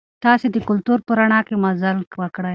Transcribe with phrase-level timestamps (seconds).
[0.23, 2.49] تاسي د کلتور په رڼا کې مزل وکړئ.